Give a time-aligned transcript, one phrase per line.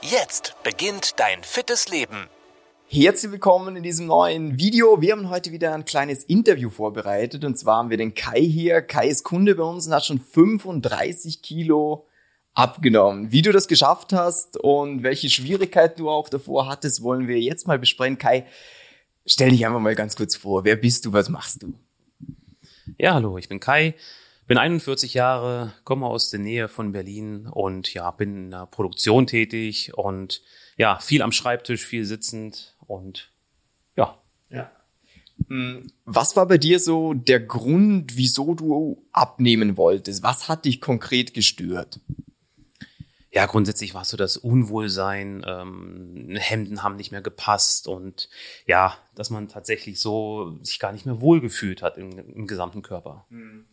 [0.00, 2.28] Jetzt beginnt dein fittes Leben.
[2.88, 5.00] Herzlich willkommen in diesem neuen Video.
[5.00, 8.80] Wir haben heute wieder ein kleines Interview vorbereitet und zwar haben wir den Kai hier.
[8.80, 12.06] Kai ist Kunde bei uns und hat schon 35 Kilo
[12.54, 13.32] abgenommen.
[13.32, 17.66] Wie du das geschafft hast und welche Schwierigkeiten du auch davor hattest, wollen wir jetzt
[17.66, 18.18] mal besprechen.
[18.18, 18.46] Kai,
[19.26, 20.64] stell dich einfach mal ganz kurz vor.
[20.64, 21.12] Wer bist du?
[21.12, 21.74] Was machst du?
[22.98, 23.94] Ja, hallo, ich bin Kai,
[24.48, 29.26] bin 41 Jahre, komme aus der Nähe von Berlin und ja, bin in der Produktion
[29.26, 30.42] tätig und
[30.76, 33.30] ja, viel am Schreibtisch, viel sitzend und
[33.94, 34.18] ja.
[34.50, 34.72] Ja.
[35.46, 40.22] Hm, was war bei dir so der Grund, wieso du abnehmen wolltest?
[40.22, 42.00] Was hat dich konkret gestört?
[43.30, 48.28] ja, grundsätzlich war es so das Unwohlsein, ähm, Hemden haben nicht mehr gepasst und
[48.66, 53.26] ja, dass man tatsächlich so sich gar nicht mehr wohlgefühlt hat im, im gesamten Körper.
[53.28, 53.66] Hm.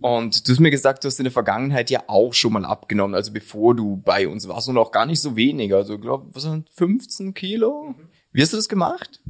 [0.00, 3.14] Und du hast mir gesagt, du hast in der Vergangenheit ja auch schon mal abgenommen,
[3.14, 6.26] also bevor du bei uns warst und auch gar nicht so wenig, also ich glaube,
[6.32, 7.94] was sind 15 Kilo?
[8.32, 9.20] Wie hast du das gemacht?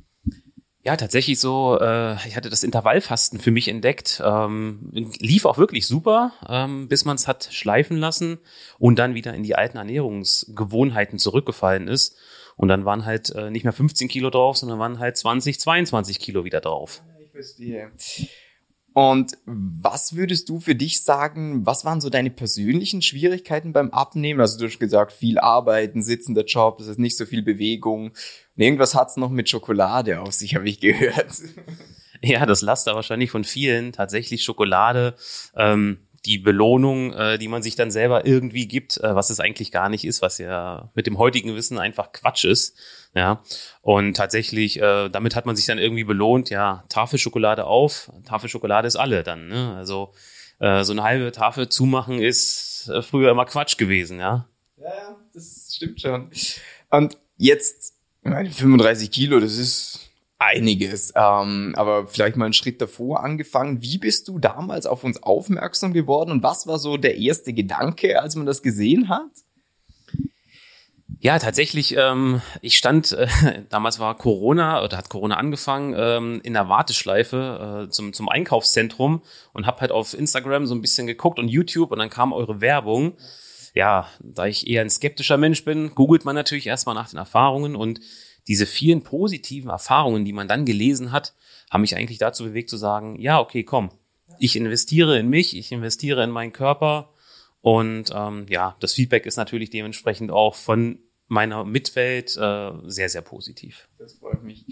[0.86, 4.22] Ja, tatsächlich so, äh, ich hatte das Intervallfasten für mich entdeckt.
[4.24, 8.38] Ähm, lief auch wirklich super, ähm, bis man es hat schleifen lassen
[8.78, 12.16] und dann wieder in die alten Ernährungsgewohnheiten zurückgefallen ist.
[12.54, 16.20] Und dann waren halt äh, nicht mehr 15 Kilo drauf, sondern waren halt 20, 22
[16.20, 17.02] Kilo wieder drauf.
[17.18, 17.90] Ich verstehe.
[18.96, 24.40] Und was würdest du für dich sagen, was waren so deine persönlichen Schwierigkeiten beim Abnehmen?
[24.40, 28.12] Also du hast gesagt, viel arbeiten, sitzender Job, das ist nicht so viel Bewegung.
[28.12, 31.26] Und irgendwas hat's noch mit Schokolade auf sich, habe ich gehört.
[32.22, 35.16] Ja, das lasst da wahrscheinlich von vielen tatsächlich Schokolade.
[35.54, 39.70] Ähm, die Belohnung, äh, die man sich dann selber irgendwie gibt, äh, was es eigentlich
[39.70, 42.76] gar nicht ist, was ja mit dem heutigen Wissen einfach Quatsch ist.
[43.14, 43.42] Ja,
[43.80, 48.96] und tatsächlich, äh, damit hat man sich dann irgendwie belohnt, ja, Tafelschokolade auf, Tafelschokolade ist
[48.96, 49.74] alle dann, ne?
[49.76, 50.12] Also
[50.58, 54.46] äh, so eine halbe Tafel zumachen ist äh, früher immer Quatsch gewesen, ja.
[54.76, 56.30] Ja, das stimmt schon.
[56.90, 59.95] Und jetzt, meine 35 Kilo, das ist
[60.38, 61.12] einiges.
[61.16, 63.82] Ähm, aber vielleicht mal einen Schritt davor angefangen.
[63.82, 68.20] Wie bist du damals auf uns aufmerksam geworden und was war so der erste Gedanke,
[68.20, 69.30] als man das gesehen hat?
[71.18, 73.26] Ja, tatsächlich, ähm, ich stand, äh,
[73.70, 79.22] damals war Corona oder hat Corona angefangen, ähm, in der Warteschleife äh, zum, zum Einkaufszentrum
[79.52, 82.60] und habe halt auf Instagram so ein bisschen geguckt und YouTube und dann kam eure
[82.60, 83.16] Werbung.
[83.74, 87.76] Ja, da ich eher ein skeptischer Mensch bin, googelt man natürlich erstmal nach den Erfahrungen
[87.76, 88.00] und
[88.48, 91.34] diese vielen positiven Erfahrungen, die man dann gelesen hat,
[91.70, 93.90] haben mich eigentlich dazu bewegt zu sagen, ja, okay, komm,
[94.38, 97.12] ich investiere in mich, ich investiere in meinen Körper.
[97.60, 103.20] Und ähm, ja, das Feedback ist natürlich dementsprechend auch von meiner Mitwelt äh, sehr, sehr
[103.20, 103.88] positiv.
[103.98, 104.64] Das freut mich.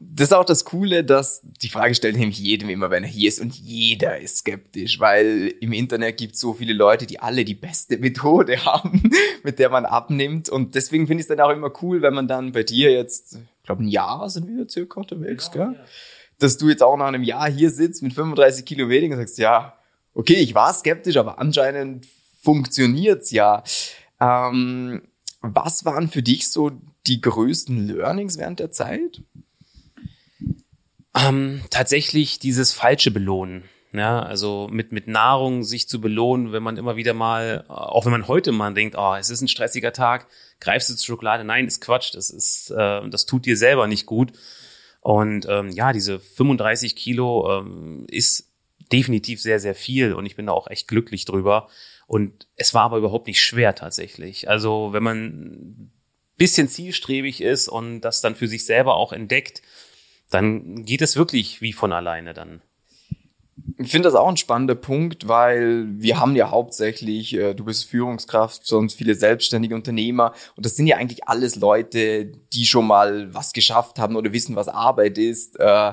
[0.00, 3.28] Das ist auch das Coole, dass die Frage stellt nämlich jedem immer, wenn er hier
[3.28, 7.44] ist und jeder ist skeptisch, weil im Internet gibt es so viele Leute, die alle
[7.44, 9.10] die beste Methode haben,
[9.44, 12.26] mit der man abnimmt und deswegen finde ich es dann auch immer cool, wenn man
[12.26, 15.74] dann bei dir jetzt, ich glaube ein Jahr sind wir circa unterwegs, genau, gell?
[15.76, 15.84] Ja.
[16.40, 19.38] Dass du jetzt auch nach einem Jahr hier sitzt mit 35 Kilo weniger und sagst,
[19.38, 19.76] ja,
[20.14, 22.06] okay, ich war skeptisch, aber anscheinend
[22.42, 23.62] funktioniert's ja.
[24.20, 25.02] Ähm,
[25.40, 26.72] was waren für dich so
[27.06, 29.22] die größten Learnings während der Zeit?
[31.14, 33.64] Ähm, tatsächlich dieses falsche Belohnen.
[33.92, 38.12] Ja, also mit, mit Nahrung sich zu belohnen, wenn man immer wieder mal, auch wenn
[38.12, 40.28] man heute mal denkt, oh, es ist ein stressiger Tag,
[40.60, 41.42] greifst du zur Schokolade.
[41.42, 42.14] Nein, ist Quatsch.
[42.14, 44.32] Das ist, äh, das tut dir selber nicht gut.
[45.00, 48.48] Und ähm, ja, diese 35 Kilo ähm, ist
[48.92, 51.68] definitiv sehr, sehr viel und ich bin da auch echt glücklich drüber.
[52.10, 54.48] Und es war aber überhaupt nicht schwer tatsächlich.
[54.48, 55.92] Also wenn man
[56.36, 59.62] bisschen zielstrebig ist und das dann für sich selber auch entdeckt,
[60.28, 62.62] dann geht es wirklich wie von alleine dann.
[63.78, 67.84] Ich finde das auch ein spannender Punkt, weil wir haben ja hauptsächlich, äh, du bist
[67.84, 73.32] Führungskraft, sonst viele selbstständige Unternehmer und das sind ja eigentlich alles Leute, die schon mal
[73.32, 75.60] was geschafft haben oder wissen, was Arbeit ist.
[75.60, 75.92] Äh,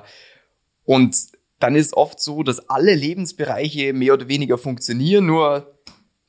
[0.83, 1.15] und
[1.59, 5.77] dann ist oft so, dass alle Lebensbereiche mehr oder weniger funktionieren, nur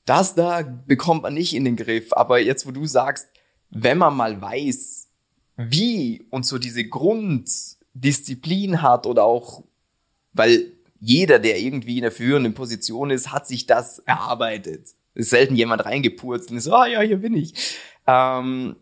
[0.09, 2.13] das da bekommt man nicht in den Griff.
[2.13, 3.29] Aber jetzt, wo du sagst,
[3.71, 5.09] wenn man mal weiß,
[5.57, 9.65] wie und so diese Grunddisziplin hat oder auch,
[10.33, 14.89] weil jeder, der irgendwie in der führenden Position ist, hat sich das erarbeitet.
[15.15, 17.77] Ist selten jemand reingepurzt und ist ah ja, hier bin ich.
[18.07, 18.77] Ähm,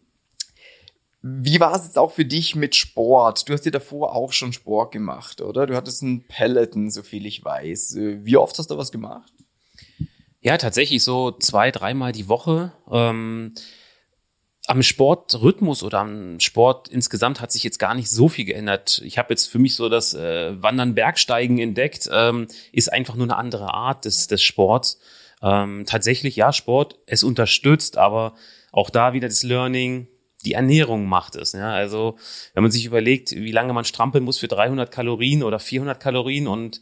[1.22, 3.48] Wie war es jetzt auch für dich mit Sport?
[3.48, 5.66] Du hast ja davor auch schon Sport gemacht, oder?
[5.66, 7.96] Du hattest einen Peloton, so viel ich weiß.
[7.98, 9.32] Wie oft hast du was gemacht?
[10.46, 12.70] Ja, tatsächlich so zwei, dreimal die Woche.
[12.88, 13.52] Ähm,
[14.68, 19.02] am Sportrhythmus oder am Sport insgesamt hat sich jetzt gar nicht so viel geändert.
[19.04, 23.24] Ich habe jetzt für mich so das äh, Wandern, Bergsteigen entdeckt, ähm, ist einfach nur
[23.24, 25.00] eine andere Art des, des Sports.
[25.42, 28.36] Ähm, tatsächlich, ja, Sport, es unterstützt, aber
[28.70, 30.06] auch da wieder das Learning,
[30.44, 31.54] die Ernährung macht es.
[31.54, 31.72] Ja?
[31.72, 32.18] Also
[32.54, 36.46] wenn man sich überlegt, wie lange man strampeln muss für 300 Kalorien oder 400 Kalorien
[36.46, 36.80] und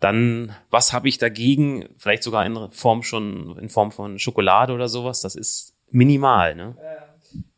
[0.00, 1.88] dann, was habe ich dagegen?
[1.98, 5.20] Vielleicht sogar in Form schon, in Form von Schokolade oder sowas.
[5.20, 6.54] Das ist minimal.
[6.54, 6.76] Ne?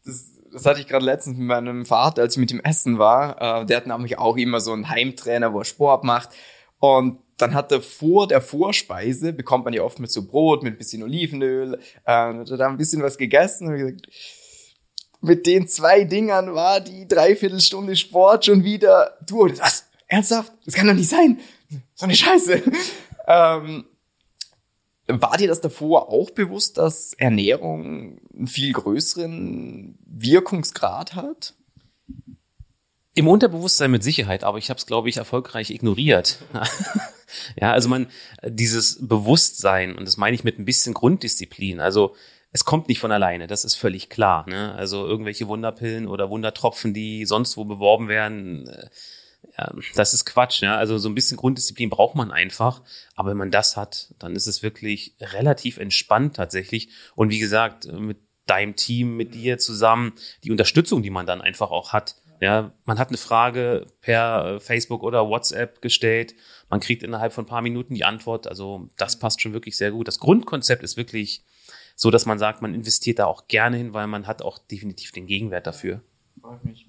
[0.04, 3.62] Das, das hatte ich gerade letztens mit meinem Vater, als ich mit ihm essen war.
[3.62, 6.30] Äh, der hat nämlich auch immer so einen Heimtrainer, wo er Sport macht.
[6.78, 10.74] Und dann hat er vor der Vorspeise, bekommt man ja oft mit so Brot, mit
[10.74, 11.74] ein bisschen Olivenöl,
[12.04, 14.08] äh, hat er da ein bisschen was gegessen und gesagt,
[15.20, 19.86] mit den zwei Dingern war die Dreiviertelstunde Sport schon wieder, du, was?
[20.06, 20.52] Ernsthaft?
[20.64, 21.40] Das kann doch nicht sein.
[21.96, 22.62] So eine Scheiße.
[23.26, 23.86] ähm,
[25.08, 31.54] war dir das davor auch bewusst, dass Ernährung einen viel größeren Wirkungsgrad hat?
[33.14, 36.38] Im Unterbewusstsein mit Sicherheit, aber ich habe es, glaube ich, erfolgreich ignoriert.
[37.60, 38.08] ja, also man,
[38.44, 42.14] dieses Bewusstsein, und das meine ich mit ein bisschen Grunddisziplin, also
[42.52, 44.46] es kommt nicht von alleine, das ist völlig klar.
[44.48, 44.74] Ne?
[44.74, 48.88] Also irgendwelche Wunderpillen oder Wundertropfen, die sonst wo beworben werden, äh,
[49.94, 50.62] das ist Quatsch.
[50.62, 50.76] Ja?
[50.76, 52.82] Also so ein bisschen Grunddisziplin braucht man einfach.
[53.14, 56.90] Aber wenn man das hat, dann ist es wirklich relativ entspannt tatsächlich.
[57.14, 60.12] Und wie gesagt, mit deinem Team, mit dir zusammen,
[60.44, 62.16] die Unterstützung, die man dann einfach auch hat.
[62.40, 66.34] Ja, man hat eine Frage per äh, Facebook oder WhatsApp gestellt.
[66.68, 68.46] Man kriegt innerhalb von ein paar Minuten die Antwort.
[68.46, 70.06] Also das passt schon wirklich sehr gut.
[70.06, 71.44] Das Grundkonzept ist wirklich
[71.96, 75.12] so dass man sagt, man investiert da auch gerne hin, weil man hat auch definitiv
[75.12, 76.02] den Gegenwert dafür.
[76.40, 76.86] Freut mich.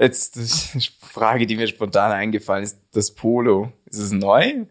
[0.00, 0.36] Jetzt
[0.74, 4.64] die Frage, die mir spontan eingefallen ist, das Polo, ist es neu?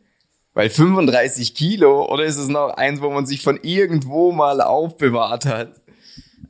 [0.53, 5.45] Weil 35 Kilo oder ist es noch eins, wo man sich von irgendwo mal aufbewahrt
[5.45, 5.81] hat?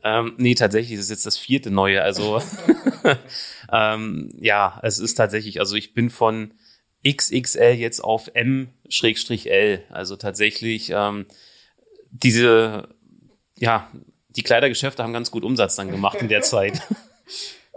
[0.02, 2.02] Ähm, nee, tatsächlich, das ist jetzt das vierte neue.
[2.02, 2.42] Also
[3.74, 6.54] ähm, ja, es ist tatsächlich, also ich bin von
[7.06, 9.84] XXL jetzt auf M-L.
[9.90, 11.26] Also tatsächlich ähm,
[12.12, 12.88] diese
[13.58, 13.92] ja,
[14.30, 16.82] die Kleidergeschäfte haben ganz gut Umsatz dann gemacht in der Zeit.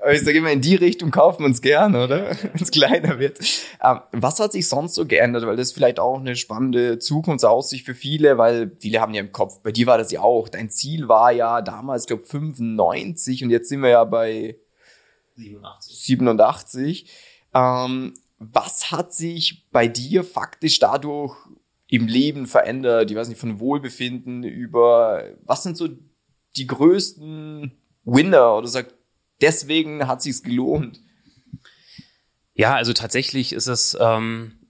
[0.02, 2.36] Aber ich sage immer, in die Richtung kaufen wir uns gern, oder?
[2.42, 3.38] Wenn es kleiner wird.
[3.80, 5.46] Ähm, was hat sich sonst so geändert?
[5.46, 9.30] Weil das ist vielleicht auch eine spannende Zukunftsaussicht für viele, weil viele haben ja im
[9.30, 13.50] Kopf, bei dir war das ja auch, dein Ziel war ja damals, glaube 95 und
[13.50, 14.56] jetzt sind wir ja bei
[15.36, 15.96] 87.
[15.96, 17.10] 87.
[17.54, 21.36] Ähm, was hat sich bei dir faktisch dadurch
[21.86, 23.08] im Leben verändert?
[23.08, 25.88] Ich weiß nicht, von Wohlbefinden über, was sind so
[26.56, 27.70] die größten
[28.04, 28.96] Winner oder sagt,
[29.42, 31.00] deswegen hat sich's gelohnt?
[32.54, 34.68] Ja, also tatsächlich ist es, ähm,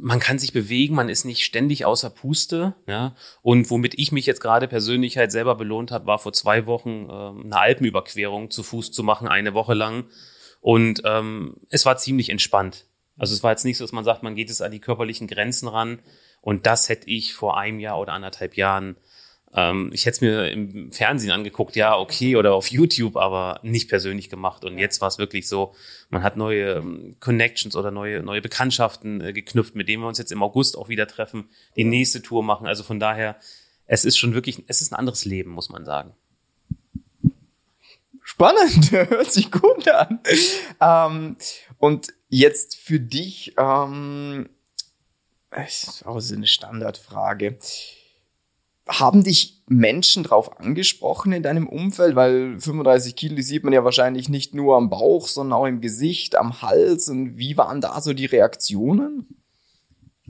[0.00, 3.14] man kann sich bewegen, man ist nicht ständig außer Puste, ja.
[3.42, 7.08] Und womit ich mich jetzt gerade persönlich halt selber belohnt habe, war vor zwei Wochen
[7.10, 10.06] ähm, eine Alpenüberquerung zu Fuß zu machen, eine Woche lang.
[10.60, 12.86] Und ähm, es war ziemlich entspannt.
[13.16, 15.26] Also es war jetzt nicht so, dass man sagt, man geht es an die körperlichen
[15.28, 16.00] Grenzen ran,
[16.44, 18.96] und das hätte ich vor einem Jahr oder anderthalb Jahren,
[19.54, 23.88] ähm, ich hätte es mir im Fernsehen angeguckt, ja, okay, oder auf YouTube, aber nicht
[23.88, 24.64] persönlich gemacht.
[24.64, 25.74] Und jetzt war es wirklich so,
[26.10, 30.18] man hat neue ähm, Connections oder neue, neue Bekanntschaften äh, geknüpft, mit denen wir uns
[30.18, 32.66] jetzt im August auch wieder treffen, die nächste Tour machen.
[32.66, 33.36] Also von daher,
[33.86, 36.14] es ist schon wirklich, es ist ein anderes Leben, muss man sagen.
[38.22, 40.18] Spannend, hört sich gut an.
[40.80, 41.36] Ähm,
[41.78, 44.48] und jetzt für dich, ähm,
[45.50, 47.56] das ist auch so eine Standardfrage.
[48.86, 52.16] Haben dich Menschen drauf angesprochen in deinem Umfeld?
[52.16, 55.80] Weil 35 Kilo, die sieht man ja wahrscheinlich nicht nur am Bauch, sondern auch im
[55.80, 57.08] Gesicht, am Hals.
[57.08, 59.26] Und wie waren da so die Reaktionen?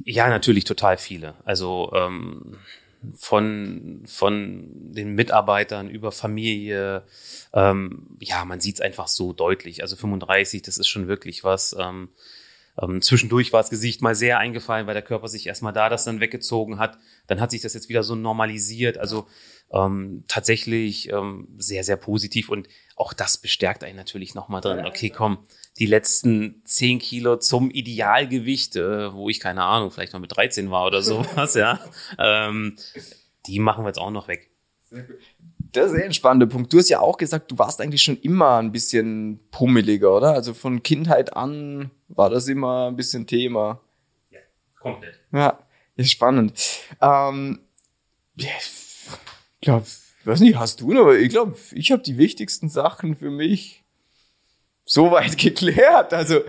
[0.05, 1.35] Ja, natürlich total viele.
[1.45, 2.57] Also ähm,
[3.17, 7.05] von, von den Mitarbeitern über Familie.
[7.53, 9.83] Ähm, ja, man sieht es einfach so deutlich.
[9.83, 11.77] Also 35, das ist schon wirklich was.
[11.79, 12.11] Ähm,
[12.81, 16.05] ähm, zwischendurch war das Gesicht mal sehr eingefallen, weil der Körper sich erstmal da das
[16.05, 16.99] dann weggezogen hat.
[17.27, 18.99] Dann hat sich das jetzt wieder so normalisiert.
[18.99, 19.27] Also
[19.73, 22.49] ähm, tatsächlich ähm, sehr, sehr positiv.
[22.49, 24.85] Und auch das bestärkt einen natürlich nochmal drin.
[24.85, 25.39] Okay, komm,
[25.79, 30.71] die letzten zehn Kilo zum Idealgewicht, äh, wo ich keine Ahnung, vielleicht noch mit 13
[30.71, 31.81] war oder sowas, ja.
[32.19, 32.77] Ähm,
[33.47, 34.51] die machen wir jetzt auch noch weg.
[35.75, 36.73] Das ist ein spannender Punkt.
[36.73, 40.33] Du hast ja auch gesagt, du warst eigentlich schon immer ein bisschen pummeliger, oder?
[40.33, 43.81] Also von Kindheit an war das immer ein bisschen Thema.
[44.31, 44.39] Ja,
[44.81, 45.19] komplett.
[45.33, 45.59] Ja,
[45.97, 46.57] ist spannend.
[47.01, 47.59] Ähm,
[48.37, 48.47] ich
[49.61, 49.85] glaube,
[50.25, 51.11] weiß nicht, hast du noch?
[51.11, 53.83] Ich glaube, ich habe die wichtigsten Sachen für mich
[54.85, 56.15] soweit geklärt.
[56.15, 56.41] Also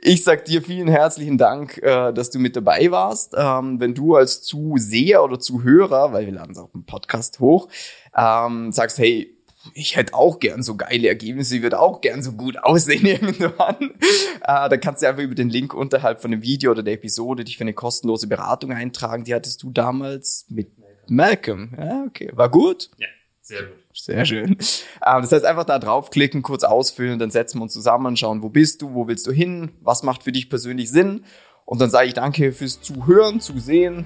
[0.00, 3.34] ich sag dir vielen herzlichen Dank, äh, dass du mit dabei warst.
[3.36, 7.68] Ähm, wenn du als Zuseher oder Zuhörer, weil wir laden es auch im Podcast hoch,
[8.16, 9.34] ähm, sagst, hey,
[9.74, 13.94] ich hätte auch gern so geile Ergebnisse, ich würde auch gern so gut aussehen irgendwann.
[14.42, 17.44] Äh, dann kannst du einfach über den Link unterhalb von dem Video oder der Episode
[17.44, 19.24] dich für eine kostenlose Beratung eintragen.
[19.24, 20.70] Die hattest du damals mit
[21.08, 21.74] Malcolm.
[21.76, 22.30] Ja, okay.
[22.34, 22.90] War gut?
[22.98, 23.08] Ja,
[23.48, 23.76] sehr gut.
[23.94, 24.50] Sehr schön.
[24.50, 28.50] Ähm, das heißt, einfach da draufklicken, kurz ausfüllen, dann setzen wir uns zusammen, schauen, wo
[28.50, 31.24] bist du, wo willst du hin, was macht für dich persönlich Sinn.
[31.64, 34.04] Und dann sage ich danke fürs Zuhören, Zusehen.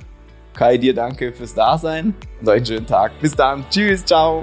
[0.54, 3.12] Kai, dir danke fürs Dasein und euch einen schönen Tag.
[3.20, 3.64] Bis dann.
[3.70, 4.42] Tschüss, ciao.